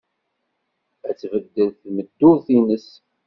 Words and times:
Ad 1.09 1.15
tbeddel 1.19 1.69
tmeddurt-nnes. 1.81 2.87